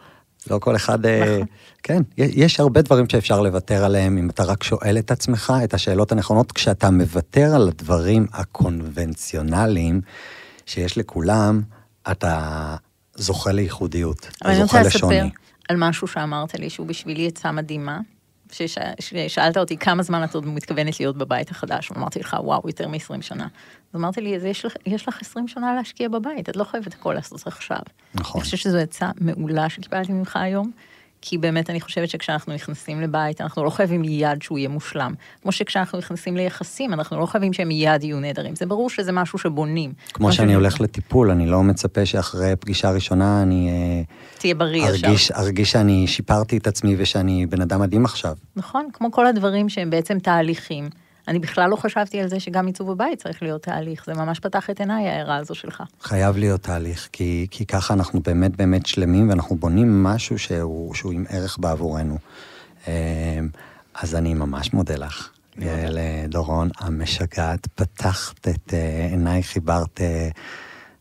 [0.49, 1.05] לא כל אחד...
[1.05, 1.47] אה, נכון.
[1.83, 6.11] כן, יש הרבה דברים שאפשר לוותר עליהם, אם אתה רק שואל את עצמך את השאלות
[6.11, 10.01] הנכונות, כשאתה מוותר על הדברים הקונבנציונליים
[10.65, 11.61] שיש לכולם,
[12.11, 12.75] אתה
[13.15, 15.19] זוכה לייחודיות, אתה זוכה לשוני.
[15.19, 15.37] אני רוצה לספר
[15.69, 17.99] על משהו שאמרת לי, שהוא בשבילי עצה מדהימה.
[18.99, 23.21] ששאלת אותי כמה זמן את עוד מתכוונת להיות בבית החדש, ואמרתי לך, וואו, יותר מ-20
[23.21, 23.47] שנה.
[23.93, 27.13] אז אמרתי לי, יש לך, יש לך 20 שנה להשקיע בבית, את לא חייבת הכל
[27.13, 27.79] לעשות עכשיו.
[28.15, 28.39] נכון.
[28.41, 30.71] אני חושבת שזו עצה מעולה שקיבלתי ממך היום,
[31.21, 35.13] כי באמת אני חושבת שכשאנחנו נכנסים לבית, אנחנו לא חייבים מיד שהוא יהיה מושלם.
[35.41, 38.55] כמו שכשאנחנו נכנסים ליחסים, אנחנו לא חייבים שהם מיד יהיו נהדרים.
[38.55, 39.93] זה ברור שזה משהו שבונים.
[40.13, 43.69] כמו שאני הולך לטיפול, אני לא מצפה שאחרי פגישה ראשונה אני...
[43.69, 44.03] אה,
[44.37, 45.45] תהיה בריא ארגיש, עכשיו.
[45.45, 48.35] ארגיש שאני שיפרתי את עצמי ושאני בן אדם מדהים עכשיו.
[48.55, 50.89] נכון, כמו כל הדברים שהם בעצם תהליכים.
[51.27, 54.69] אני בכלל לא חשבתי על זה שגם עיצוב הבית צריך להיות תהליך, זה ממש פתח
[54.69, 55.83] את עיניי ההערה הזו שלך.
[56.01, 61.13] חייב להיות תהליך, כי, כי ככה אנחנו באמת באמת שלמים ואנחנו בונים משהו שהוא, שהוא
[61.13, 62.17] עם ערך בעבורנו.
[62.87, 62.91] אמ,
[63.93, 65.29] אז אני ממש מודה לך.
[65.59, 70.29] יעל אה, דורון המשגעת, פתחת את אה, עיניי, חיברת, אה,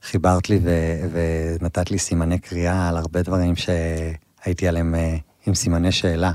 [0.02, 0.70] חיברת לי ו,
[1.12, 4.94] ונתת לי סימני קריאה על הרבה דברים שהייתי עליהם
[5.46, 6.32] עם סימני שאלה.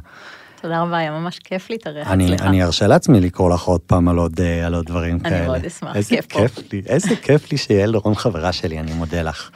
[0.62, 2.42] תודה רבה, היה ממש כיף להתארח אצלך.
[2.42, 5.38] אני ארשה לעצמי לקרוא לך עוד פעם על עוד, אה, על עוד דברים אני כאלה.
[5.38, 6.62] אני מאוד אשמח, איזה כיף, כיף פה.
[6.74, 9.50] לי, איזה כיף לי שיעל דורון חברה שלי, אני מודה לך.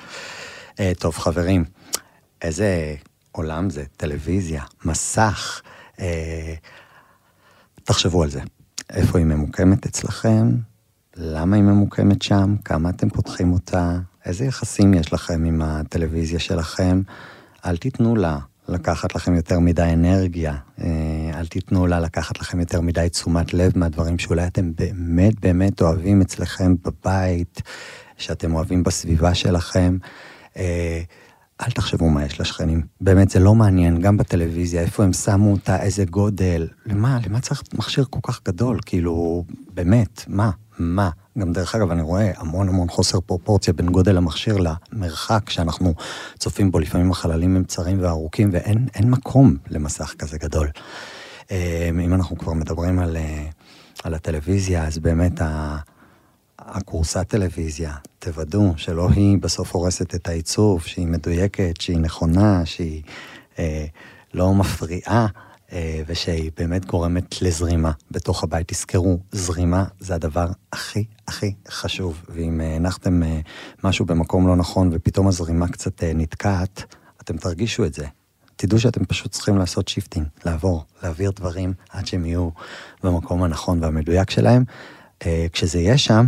[0.72, 1.66] Uh, טוב, חברים,
[2.42, 2.96] איזה
[3.32, 5.62] עולם זה, טלוויזיה, מסך.
[5.96, 6.00] Uh,
[7.84, 8.42] תחשבו על זה.
[8.90, 10.50] איפה היא ממוקמת אצלכם?
[11.16, 12.56] למה היא ממוקמת שם?
[12.66, 13.98] כמה אתם פותחים אותה?
[14.26, 17.02] איזה יחסים יש לכם עם הטלוויזיה שלכם?
[17.66, 18.38] אל תיתנו לה
[18.68, 20.88] לקחת לכם יותר מדי אנרגיה, אה,
[21.34, 26.22] אל תיתנו לה לקחת לכם יותר מדי תשומת לב מהדברים שאולי אתם באמת באמת אוהבים
[26.22, 27.62] אצלכם בבית,
[28.18, 29.98] שאתם אוהבים בסביבה שלכם.
[31.62, 32.82] אל תחשבו מה יש לשכנים.
[33.02, 36.68] באמת, זה לא מעניין, גם בטלוויזיה, איפה הם שמו אותה, איזה גודל.
[36.86, 37.20] למה?
[37.26, 38.80] למה צריך מכשיר כל כך גדול?
[38.86, 40.52] כאילו, באמת, מה?
[40.80, 41.10] מה?
[41.40, 45.94] גם דרך אגב, אני רואה המון המון חוסר פרופורציה בין גודל המכשיר למרחק שאנחנו
[46.40, 46.80] צופים בו.
[46.80, 50.68] לפעמים החללים הם צרים וארוכים ואין מקום למסך כזה גדול.
[51.52, 53.46] אה, אם אנחנו כבר מדברים על, אה,
[54.04, 55.78] על הטלוויזיה, אז באמת ה...
[56.66, 63.04] הקורסת טלוויזיה, תוודאו שלא היא בסוף הורסת את העיצוב, שהיא מדויקת, שהיא נכונה, שהיא
[63.60, 63.86] אה,
[64.34, 65.28] לא מפריעה.
[65.72, 68.68] אה, ושהיא באמת גורמת לזרימה בתוך הבית.
[68.68, 73.40] תזכרו, זרימה זה הדבר הכי הכי חשוב, ואם אה, הנחתם אה,
[73.84, 78.06] משהו במקום לא נכון ופתאום הזרימה קצת נתקעת, אתם תרגישו את זה.
[78.56, 82.50] תדעו שאתם פשוט צריכים לעשות shifting, לעבור, להעביר דברים עד שהם יהיו
[83.04, 84.64] במקום הנכון והמדויק שלהם.
[85.52, 86.26] כשזה יהיה שם,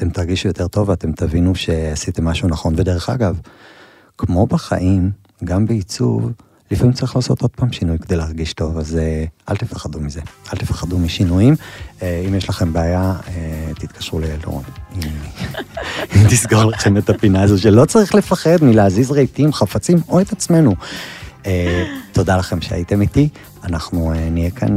[0.00, 2.74] אתם תרגישו יותר טוב ואתם תבינו שעשיתם משהו נכון.
[2.76, 3.40] ודרך אגב,
[4.18, 5.10] כמו בחיים,
[5.44, 6.32] גם בעיצוב,
[6.70, 10.20] לפעמים צריך לעשות עוד פעם שינוי כדי להרגיש טוב, אז אה, אל תפחדו מזה,
[10.52, 11.54] אל תפחדו משינויים.
[12.02, 14.62] אה, אם יש לכם בעיה, אה, תתקשרו לאלרון,
[16.16, 20.74] אם תסגור לכם את הפינה הזו, שלא צריך לפחד מלהזיז רהיטים, חפצים או את עצמנו.
[22.12, 23.28] תודה לכם שהייתם איתי,
[23.64, 24.76] אנחנו נהיה כאן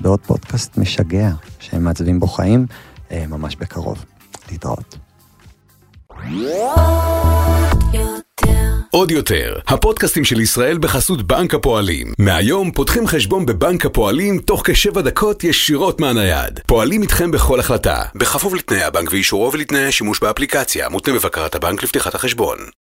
[0.00, 2.66] בעוד פודקאסט משגע, שהם מעצבים בו חיים,
[3.28, 4.04] ממש בקרוב.
[4.52, 4.96] להתראות.
[8.90, 12.12] עוד יותר, הפודקאסטים של ישראל בחסות בנק הפועלים.
[12.18, 16.60] מהיום פותחים חשבון בבנק הפועלים תוך כשבע דקות ישירות מהנייד.
[16.66, 22.14] פועלים איתכם בכל החלטה, בכפוף לתנאי הבנק ואישורו ולתנאי השימוש באפליקציה, מותנה בבקרת הבנק לפתיחת
[22.14, 22.58] החשבון.